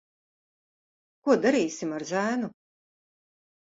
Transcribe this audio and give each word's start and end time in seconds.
Ko 1.27 1.37
darīsim 1.45 1.97
ar 2.01 2.09
zēnu? 2.15 2.53